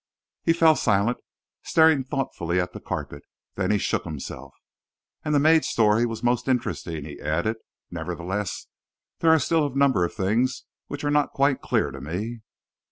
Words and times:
He 0.41 0.53
fell 0.53 0.75
silent, 0.75 1.19
staring 1.61 2.03
thoughtfully 2.03 2.59
at 2.59 2.73
the 2.73 2.79
carpet. 2.79 3.21
Then 3.53 3.69
he 3.69 3.77
shook 3.77 4.03
himself. 4.03 4.51
"And 5.23 5.31
the 5.35 5.39
maid's 5.39 5.67
story 5.67 6.07
was 6.07 6.23
most 6.23 6.47
interesting," 6.47 7.05
he 7.05 7.19
added. 7.19 7.57
"Nevertheless, 7.91 8.65
there 9.19 9.29
are 9.29 9.37
still 9.37 9.67
a 9.71 9.77
number 9.77 10.03
of 10.03 10.15
things 10.15 10.63
which 10.87 11.03
are 11.03 11.11
not 11.11 11.33
quite 11.33 11.61
clear 11.61 11.91
to 11.91 12.01
me." 12.01 12.39